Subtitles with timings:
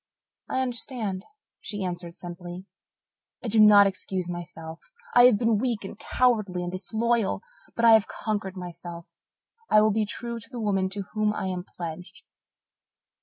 [0.49, 1.25] "I understand,"
[1.59, 2.65] she answered simply.
[3.43, 4.79] "I do not excuse myself
[5.13, 7.43] I have been weak and cowardly and disloyal.
[7.75, 9.13] But I have conquered myself
[9.69, 12.23] I will be true to the woman to whom I am pledged.